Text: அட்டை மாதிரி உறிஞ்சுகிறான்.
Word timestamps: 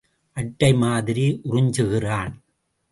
அட்டை 0.37 0.73
மாதிரி 0.73 1.41
உறிஞ்சுகிறான். 1.51 2.33